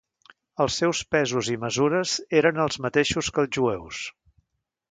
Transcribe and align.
Els 0.63 0.77
seus 0.81 1.01
pesos 1.15 1.49
i 1.55 1.57
mesures 1.65 2.15
eren 2.41 2.63
els 2.65 2.81
mateixos 2.87 3.33
que 3.37 3.45
els 3.45 3.53
jueus. 3.59 4.01